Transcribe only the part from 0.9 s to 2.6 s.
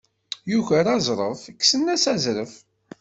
aẓref, kksen-as azref.